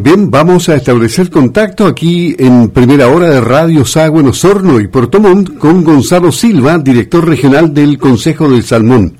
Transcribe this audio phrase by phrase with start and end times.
[0.00, 5.18] Bien, vamos a establecer contacto aquí en primera hora de Radio Sagüen Osorno y Puerto
[5.18, 9.18] Montt con Gonzalo Silva, director regional del Consejo del Salmón.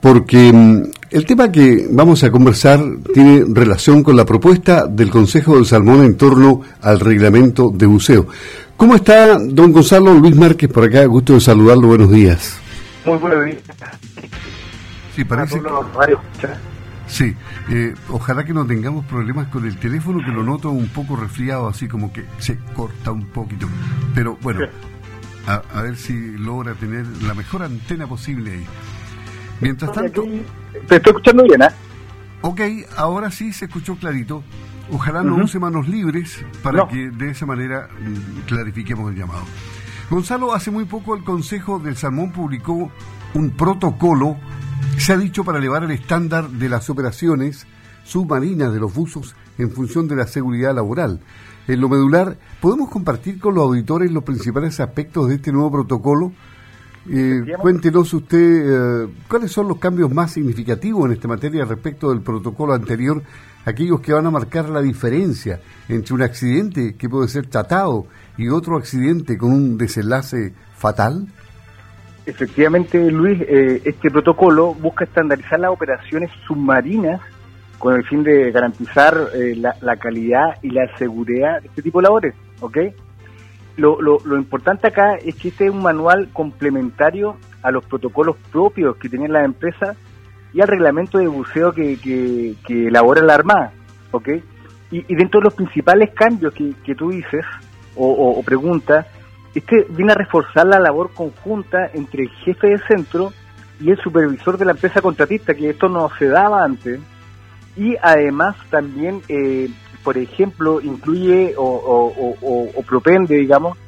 [0.00, 2.80] Porque mm, el tema que vamos a conversar
[3.12, 8.28] tiene relación con la propuesta del Consejo del Salmón en torno al reglamento de buceo.
[8.76, 11.04] ¿Cómo está don Gonzalo Luis Márquez por acá?
[11.06, 12.60] Gusto de saludarlo, buenos días.
[13.04, 13.58] Muy buenos días.
[15.16, 16.48] Sí, parece que...
[17.08, 17.34] Sí,
[17.70, 21.66] eh, ojalá que no tengamos problemas con el teléfono, que lo noto un poco resfriado,
[21.66, 23.66] así como que se corta un poquito.
[24.14, 24.60] Pero bueno,
[25.46, 28.66] a, ver si logra tener la mejor antena posible ahí.
[29.60, 30.22] Mientras tanto...
[30.86, 31.68] Te estoy escuchando bien, ¿eh?
[32.42, 32.60] Ok,
[32.96, 34.44] ahora sí se escuchó clarito.
[34.90, 39.42] Ojalá no use manos libres para que de esa manera mm, clarifiquemos el llamado.
[40.08, 42.90] Gonzalo, hace muy poco el Consejo del Salmón publicó
[43.34, 44.36] un protocolo
[44.98, 47.66] se ha dicho para elevar el estándar de las operaciones
[48.04, 51.20] submarinas de los buzos en función de la seguridad laboral.
[51.66, 56.32] En lo medular, ¿podemos compartir con los auditores los principales aspectos de este nuevo protocolo?
[57.10, 62.20] Eh, cuéntenos usted eh, cuáles son los cambios más significativos en esta materia respecto del
[62.20, 63.22] protocolo anterior,
[63.64, 68.06] aquellos que van a marcar la diferencia entre un accidente que puede ser tratado
[68.36, 71.28] y otro accidente con un desenlace fatal.
[72.28, 77.22] Efectivamente, Luis, eh, este protocolo busca estandarizar las operaciones submarinas
[77.78, 82.02] con el fin de garantizar eh, la, calidad y la seguridad de este tipo de
[82.02, 82.78] labores, ¿ok?
[83.78, 88.96] Lo, lo, importante acá es que este es un manual complementario a los protocolos propios
[88.96, 89.96] que tienen las empresas
[90.52, 93.72] y al reglamento de buceo que, que, elabora la Armada,
[94.10, 94.28] ¿ok?
[94.90, 97.46] Y, dentro de los principales cambios que, que tú dices
[97.96, 99.06] o, o, o preguntas,
[99.54, 103.32] este viene a reforzar la labor conjunta entre el jefe de centro
[103.80, 107.00] y el supervisor de la empresa contratista, que esto no se daba antes.
[107.76, 109.70] Y además también, eh,
[110.02, 113.78] por ejemplo, incluye o, propende, digamos,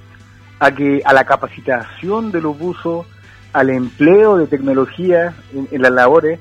[0.61, 3.06] a que a la capacitación de los buzos,
[3.53, 6.38] al empleo de tecnología en, las labores,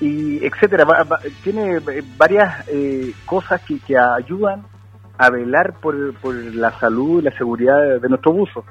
[0.00, 0.86] y etcétera.
[1.42, 1.80] tiene
[2.16, 4.64] varias eh, cosas que, que ayudan
[5.22, 8.64] a velar por, la salud y la seguridad de, nuestro buzo.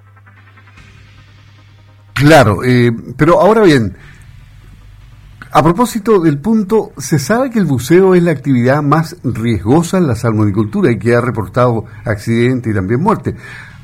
[2.13, 3.95] Claro, eh, pero ahora bien,
[5.53, 10.07] a propósito del punto, se sabe que el buceo es la actividad más riesgosa en
[10.07, 13.35] la salmonicultura y que ha reportado accidentes y también muertes.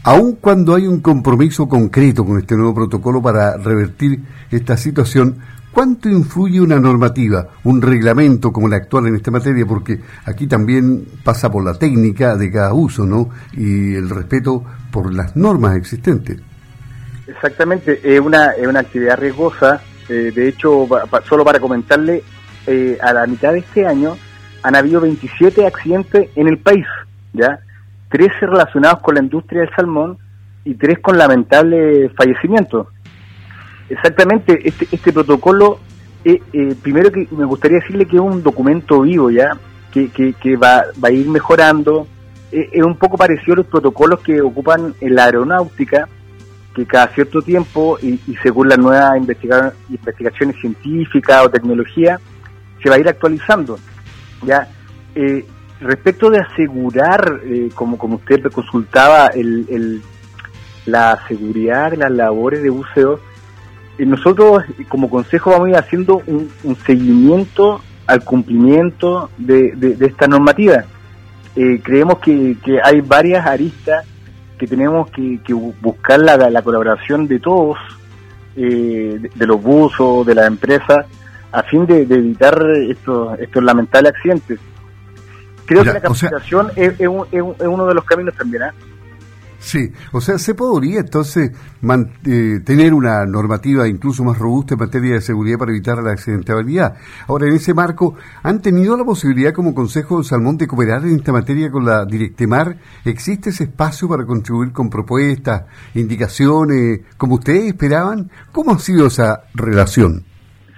[0.04, 5.38] Aun cuando hay un compromiso concreto con este nuevo protocolo para revertir esta situación,
[5.78, 9.64] ¿Cuánto influye una normativa, un reglamento como el actual en esta materia?
[9.64, 13.30] Porque aquí también pasa por la técnica de cada uso, ¿no?
[13.54, 16.42] Y el respeto por las normas existentes.
[17.28, 19.80] Exactamente, es una, es una actividad riesgosa.
[20.10, 20.88] Eh, de hecho,
[21.30, 22.24] solo para comentarle,
[22.66, 24.18] eh, a la mitad de este año
[24.64, 26.88] han habido 27 accidentes en el país,
[27.34, 27.60] ¿ya?
[28.10, 30.18] 13 relacionados con la industria del salmón
[30.66, 32.88] y 3 con lamentables fallecimientos.
[33.90, 35.80] Exactamente, este, este protocolo,
[36.26, 39.58] eh, eh, primero que me gustaría decirle que es un documento vivo ya,
[39.92, 42.08] que, que, va, va a ir mejorando,
[42.52, 46.08] eh, es un poco parecido a los protocolos que ocupan en la aeronáutica,
[46.76, 52.20] que cada cierto tiempo y, según las nuevas investigaciones científicas o tecnología,
[52.84, 53.80] se va a ir actualizando.
[54.44, 54.68] ya
[55.80, 57.42] Respecto de asegurar,
[57.74, 60.02] como, como usted consultaba, el, el,
[60.86, 63.20] la seguridad de las labores de buceo,
[64.06, 66.50] nosotros como consejo vamos a ir haciendo un,
[66.86, 70.86] seguimiento al cumplimiento de, esta normativa.
[71.56, 74.06] Eh, creemos que, hay varias aristas
[74.58, 75.40] que tenemos que,
[75.82, 77.78] buscar la, colaboración de todos,
[78.56, 81.06] eh, de, los buzos, de las empresas,
[81.52, 84.60] a fin de, evitar estos, estos lamentables accidentes.
[85.66, 88.64] Creo que la capacitación es, uno de los caminos también.
[88.64, 88.72] ¿eh?
[89.60, 95.14] Sí, o sea, se podría entonces eh, tener una normativa incluso más robusta en materia
[95.16, 96.96] de seguridad para evitar la accidentabilidad.
[97.28, 101.16] Ahora, en ese marco, ¿han tenido la posibilidad como Consejo de Salmón de cooperar en
[101.16, 102.78] esta materia con la Directemar?
[103.04, 105.64] ¿Existe ese espacio para contribuir con propuestas,
[105.96, 108.30] indicaciones, como ustedes esperaban?
[108.52, 110.24] ¿Cómo ha sido esa relación?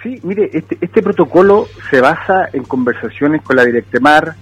[0.02, 4.36] Sí, mire, este, este protocolo se basa en conversaciones con la Directemar,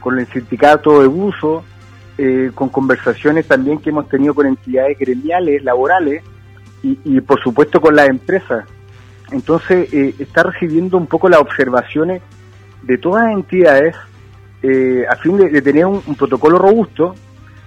[0.00, 1.62] con el sindicato de buzo,
[2.24, 6.22] eh, con conversaciones también que hemos tenido con entidades gremiales, laborales
[6.80, 8.64] y, por supuesto con las empresas.
[9.32, 12.22] Entonces eh, está recibiendo un poco las observaciones
[12.82, 13.96] de todas las entidades
[14.62, 17.12] eh, a fin de, tener un, protocolo robusto,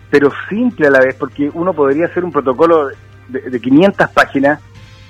[0.10, 2.92] pero simple a la vez, porque uno podría hacer un protocolo
[3.28, 4.62] de, de 500 páginas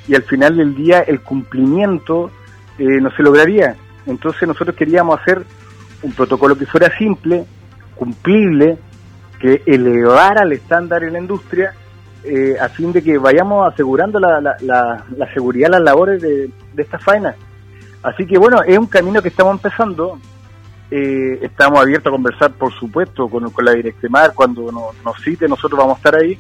[0.08, 2.32] y al final del día el cumplimiento
[2.80, 3.76] no se lograría.
[4.08, 5.46] Entonces nosotros queríamos hacer
[6.02, 7.46] un protocolo que fuera simple,
[7.94, 8.80] cumplible,
[9.40, 11.74] que elevara el estándar en la industria
[12.28, 16.50] eh, a fin de que vayamos asegurando la, la, la, seguridad de las labores de,
[16.74, 17.36] de estas faenas.
[18.02, 20.20] Así que bueno, es un camino que estamos empezando.
[20.90, 24.34] Eh, estamos abiertos a conversar, por supuesto, con, con la Directemar.
[24.34, 26.38] Cuando nos, cite, nosotros vamos a estar ahí.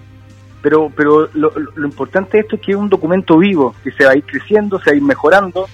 [0.62, 4.06] Pero, pero lo, lo, importante de esto es que es un documento vivo, que se
[4.06, 5.68] va a ir creciendo, se va a ir mejorando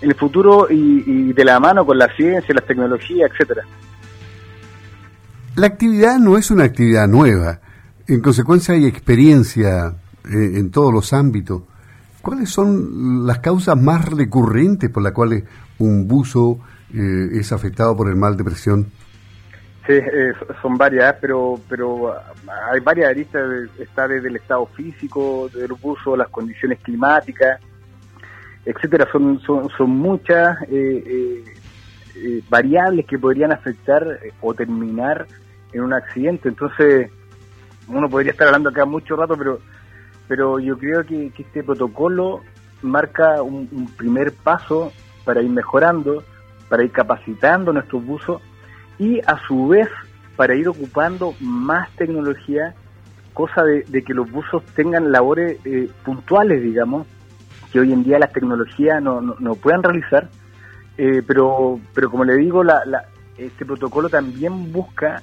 [0.00, 3.64] en el futuro y, y de la mano con la ciencia, las tecnologías, etcétera.
[5.58, 7.58] La actividad no es una actividad nueva.
[8.06, 9.92] En consecuencia hay experiencia
[10.24, 11.62] eh, en todos los ámbitos.
[12.22, 15.42] ¿Cuáles son las causas más recurrentes por las cuales
[15.80, 16.60] un buzo
[16.94, 18.86] eh, es afectado por el mal de presión?
[19.84, 20.32] Sí, eh,
[20.62, 22.14] son varias, pero pero
[22.70, 23.42] hay varias aristas.
[23.80, 27.60] Está desde el estado físico del buzo, las condiciones climáticas,
[28.64, 29.08] etcétera.
[29.10, 30.56] Son, son, son muchas
[32.48, 35.26] variables que podrían afectar o terminar
[35.78, 36.48] en un accidente.
[36.48, 37.10] Entonces,
[37.88, 39.60] uno podría estar hablando acá mucho rato, pero,
[40.26, 42.40] pero yo creo que, este protocolo
[42.82, 44.92] marca un, primer paso
[45.24, 46.22] para ir mejorando,
[46.68, 48.42] para ir capacitando nuestros buzos
[48.98, 49.88] y a su vez
[50.36, 52.74] para ir ocupando más tecnología,
[53.32, 57.06] cosa de, que los buzos tengan labores eh, puntuales, digamos,
[57.72, 60.28] que hoy en día las tecnologías no, no, puedan realizar,
[60.96, 63.04] eh, pero, pero como le digo, la, la,
[63.36, 65.22] este protocolo también busca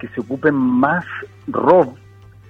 [0.00, 1.04] que se ocupen más
[1.46, 1.94] ROV,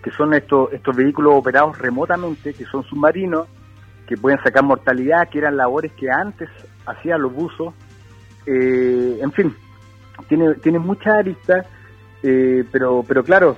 [0.03, 3.49] que son estos, estos vehículos operados remotamente, que son submarinos,
[4.07, 6.49] que pueden sacar mortalidad, que eran labores que antes
[6.87, 7.75] hacían los buzos.
[8.47, 9.55] Eh, en fin,
[10.29, 11.67] tiene, tiene muchas aristas,
[12.23, 13.57] eh, pero, pero claro,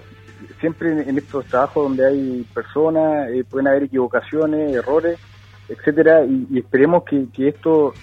[0.60, 5.18] siempre en, estos trabajos donde hay personas, eh, pueden haber equivocaciones, errores,
[5.68, 7.94] etcétera, y, esperemos que, esto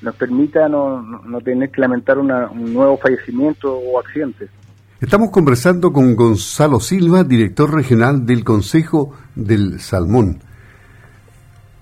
[0.00, 2.28] nos permita no, no, tener que lamentar un
[2.72, 4.48] nuevo fallecimiento o accidente.
[5.02, 10.38] Estamos conversando con Gonzalo Silva, director regional del Consejo del Salmón.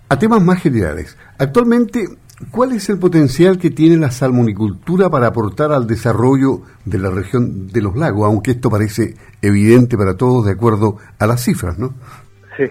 [0.09, 2.07] A temas más generales, actualmente,
[2.51, 7.69] ¿cuál es el potencial que tiene la salmonicultura para aportar al desarrollo de la región
[7.69, 8.25] de los lagos?
[8.25, 11.93] Aunque esto parece evidente para todos de acuerdo a las cifras, ¿no?
[12.57, 12.65] Sí,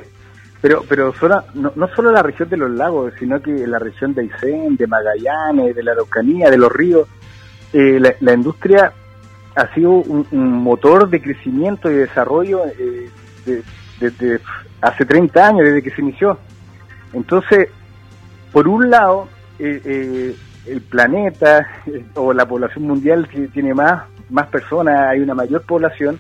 [0.61, 1.13] pero, pero
[1.53, 4.87] no, no, solo la región de los lagos, sino que la región de Aysén, de
[4.87, 7.07] Magallanes, de la Araucanía, de los ríos,
[7.71, 8.91] eh, la industria
[9.59, 10.25] ha sido un,
[10.63, 13.09] motor de crecimiento y desarrollo eh,
[13.99, 14.39] desde
[14.81, 16.39] hace 30 años, desde que se inició.
[17.11, 17.67] Entonces,
[18.53, 19.27] por un lado,
[19.59, 20.35] eh, eh,
[20.65, 21.67] el planeta
[22.15, 26.17] o la población mundial tiene más, más personas, hay una mayor población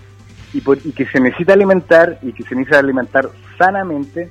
[0.53, 4.29] y, que se necesita alimentar y que se necesita alimentar sanamente.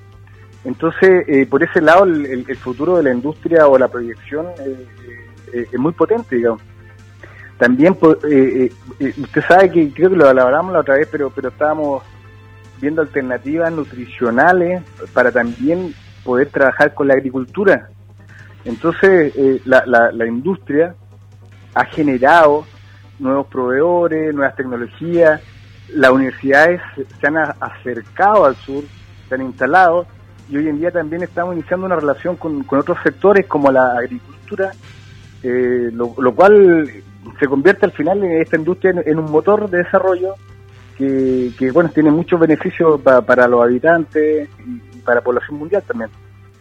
[0.65, 4.49] Entonces, por ese lado, el, el, futuro de la industria o la proyección
[5.53, 6.61] es muy potente, digamos.
[7.59, 11.31] También, pues, eh, eh, usted sabe que creo que lo hablamos la otra vez, pero,
[11.31, 12.05] pero estábamos
[12.81, 14.83] viendo alternativas nutricionales
[15.13, 17.89] para también poder trabajar con la agricultura.
[18.65, 20.95] Entonces, eh, la, la, industria
[21.75, 22.65] ha generado
[23.19, 25.41] nuevos proveedores, nuevas tecnologías,
[25.95, 26.81] las universidades
[27.21, 28.85] se han acercado al sur,
[29.29, 30.07] se han instalado
[30.49, 33.99] y hoy en día también estamos iniciando una relación con, con otros sectores como la
[33.99, 34.73] agricultura,
[35.43, 37.03] lo, lo, cual
[37.39, 40.35] se convierte al final en esta industria en, un motor de desarrollo
[40.97, 46.11] que, bueno tiene muchos beneficios para los habitantes y para la población mundial también.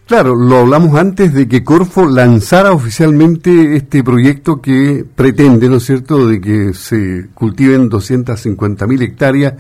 [0.06, 5.84] Claro, lo hablamos antes de que Corfo lanzara oficialmente este proyecto que pretende, ¿no es
[5.84, 9.56] cierto?, de que se cultiven 250.000 hectáreas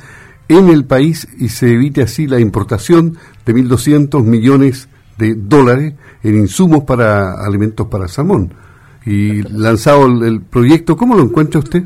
[0.47, 6.37] en el país y se evite así la importación de 1.200 millones de dólares en
[6.37, 8.53] insumos para alimentos para salmón
[9.07, 10.97] y lanzado el, proyecto.
[10.97, 11.83] ¿Cómo lo encuentra usted?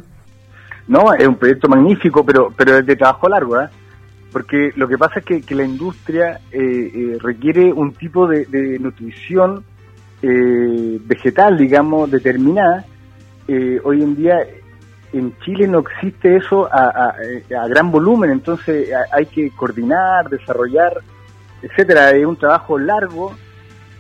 [0.88, 3.70] No, es un proyecto magnífico, pero pero es de trabajo largo, ¿eh?
[4.32, 9.64] porque lo que pasa es que, la industria eh, eh, requiere un tipo de, nutrición
[10.22, 12.86] eh, vegetal, digamos, determinada.
[13.84, 14.38] hoy en día
[15.14, 20.98] en Chile no existe eso a, a, gran volumen, entonces hay que coordinar, desarrollar,
[21.62, 22.12] etcétera.
[22.12, 23.34] Es un trabajo largo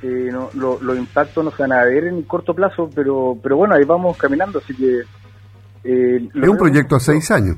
[0.04, 0.50] eh, no,
[0.82, 4.18] los impactos no se van a ver en corto plazo, pero, pero bueno, ahí vamos
[4.18, 5.02] caminando, así que...
[5.84, 7.58] Eh, es un proyecto a seis años.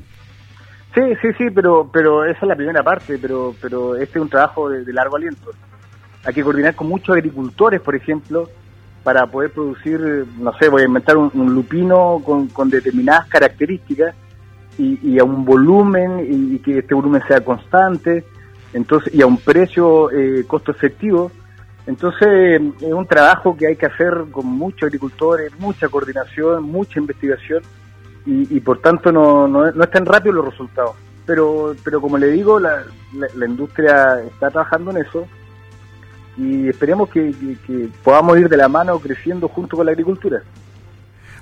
[0.94, 4.28] Sí, sí, sí, pero, pero esa es la primera parte, pero, pero este es un
[4.28, 5.50] trabajo de, largo aliento.
[6.24, 8.48] Hay que coordinar con muchos agricultores, por ejemplo,
[9.02, 14.14] para poder producir, no sé, voy a inventar un, lupino con, con, determinadas características
[14.78, 18.24] y, a un volumen y, que este volumen sea constante,
[18.72, 21.30] entonces y a un precio eh, costo efectivo
[21.86, 27.62] entonces es un trabajo que hay que hacer con muchos agricultores, mucha coordinación, mucha investigación
[28.26, 30.96] y, por tanto no, no, no es tan rápido los resultados.
[31.26, 32.84] Pero, pero como le digo, la,
[33.34, 35.26] la, industria está trabajando en eso
[36.36, 37.34] y esperemos que,
[38.02, 40.42] podamos ir de la mano creciendo junto con la agricultura.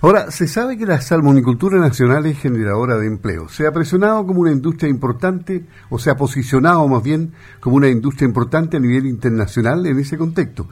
[0.04, 3.48] Ahora, se sabe que la salmonicultura nacional es generadora de empleo.
[3.48, 7.88] Se ha presionado como una industria importante, o se ha posicionado más bien como una
[7.88, 10.66] industria importante a nivel internacional en ese contexto.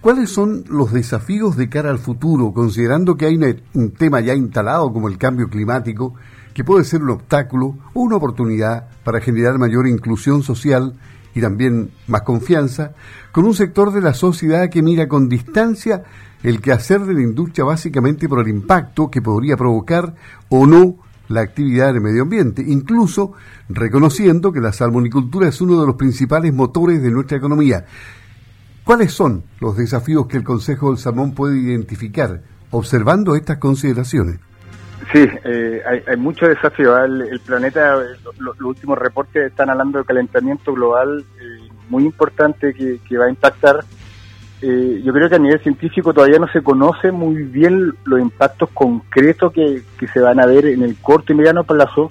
[0.00, 3.38] ¿Cuáles son los desafíos de cara al futuro, considerando que hay
[3.74, 6.14] un tema ya instalado como el cambio climático,
[6.54, 10.98] que puede ser un obstáculo o una oportunidad para generar mayor inclusión social
[11.34, 12.92] y también más confianza,
[13.30, 16.02] con un sector de la sociedad que mira con distancia
[16.42, 20.14] el quehacer de la industria básicamente por el impacto que podría provocar
[20.48, 20.96] o no
[21.28, 23.32] la actividad en el medio ambiente, incluso
[23.68, 27.84] reconociendo que la salmonicultura es uno de los principales motores de nuestra economía.
[28.84, 34.40] ¿Cuáles son los desafíos que el Consejo del Salmón puede identificar observando estas consideraciones?
[35.12, 36.98] Sí, eh, hay, muchos desafíos.
[37.04, 37.96] El, planeta,
[38.38, 43.84] los últimos reportes están hablando de calentamiento global eh, muy importante que, va a impactar.
[44.62, 48.68] Eh, yo creo que a nivel científico todavía no se conoce muy bien los impactos
[48.74, 52.10] concretos que, se van a ver en el corto y mediano plazo,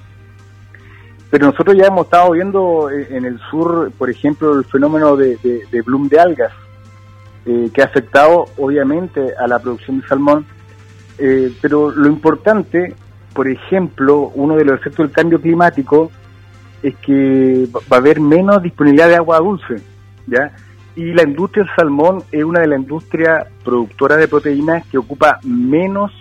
[1.30, 5.82] pero nosotros ya hemos estado viendo en el sur, por ejemplo, el fenómeno de, de
[5.84, 6.52] bloom de algas,
[7.46, 10.46] eh, que ha afectado obviamente a la producción de salmón,
[11.18, 12.94] eh, pero lo importante,
[13.34, 16.12] por ejemplo, uno de los efectos del cambio climático
[16.84, 19.82] es que va a haber menos disponibilidad de agua dulce,
[20.28, 20.52] ¿ya?
[21.00, 25.40] Y la industria del salmón es una de las industrias productoras de proteínas que ocupa
[25.46, 26.12] menos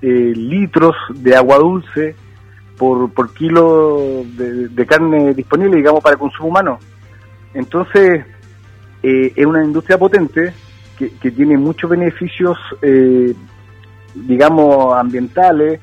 [0.00, 2.14] eh, litros de agua dulce
[2.78, 6.78] por, por kilo de, carne disponible, digamos, para consumo humano.
[7.54, 8.24] Entonces,
[9.02, 10.52] eh, es una industria potente
[10.96, 13.34] que, tiene muchos beneficios, eh,
[14.14, 15.80] digamos, ambientales.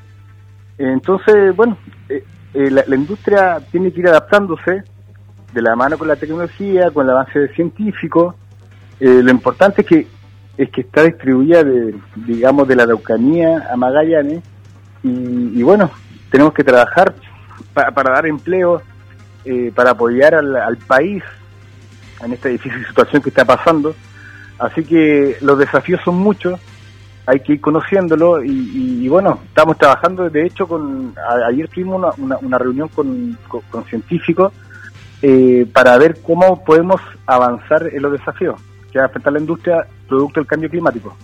[0.78, 1.76] Entonces, bueno,
[2.08, 4.84] eh, la, industria tiene que ir adaptándose
[5.52, 8.34] de la mano con la tecnología, con el avance científico.
[9.00, 10.06] lo importante es que
[10.56, 14.42] es que está distribuida, de, digamos, de la Araucanía a Magallanes.
[15.04, 15.88] Y, bueno,
[16.32, 17.14] tenemos que trabajar
[17.72, 18.82] para dar empleo,
[19.76, 21.22] para apoyar al país
[22.24, 23.94] en esta difícil situación que está pasando.
[24.58, 26.58] Así que los desafíos son muchos,
[27.26, 31.14] hay que ir conociéndolo y, bueno, estamos trabajando, de hecho, con
[31.46, 33.38] ayer tuvimos una, reunión con,
[33.88, 34.52] científicos
[35.22, 38.60] eh, para ver cómo podemos avanzar en los desafíos
[38.92, 41.16] que va a afectar la industria producto del cambio climático.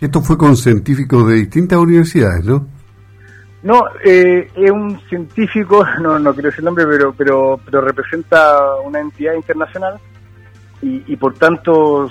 [0.00, 2.66] Esto fue con científicos de distintas universidades, ¿no?
[3.62, 8.58] No, eh, es un científico, no, no quiero decir el nombre, pero, pero, pero representa
[8.84, 10.00] una entidad internacional
[10.82, 12.10] y, por tanto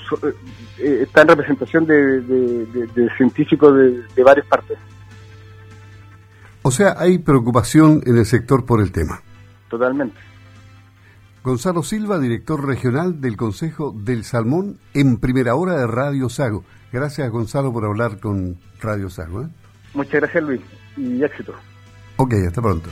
[0.78, 3.76] eh, está en representación de, científicos
[4.16, 4.78] de, varias partes.
[6.62, 9.22] O sea, hay preocupación en el sector por el tema.
[9.70, 10.31] Totalmente.
[11.44, 16.64] Gonzalo Silva, director regional del Consejo del Salmón en primera hora de Radio Sago.
[16.92, 19.44] Gracias, Gonzalo, por hablar con Radio Sago.
[19.44, 19.48] ¿eh?
[19.94, 20.62] Muchas gracias, Luis,
[20.98, 21.54] y éxito.
[22.18, 22.90] Ok, hasta pronto.